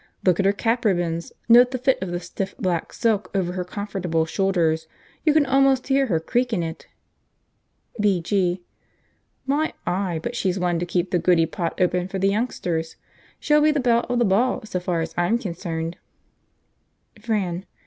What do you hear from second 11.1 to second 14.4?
the goody pot open for the youngsters! She'll be the belle of the